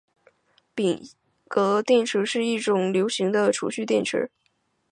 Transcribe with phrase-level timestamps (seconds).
[0.75, 0.99] 镍
[1.47, 4.31] 镉电池是一种流行的蓄电池。